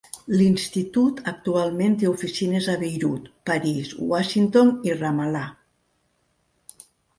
[0.37, 5.47] L'Institut actualment té oficines a Beirut, París, Washington i Ramallah.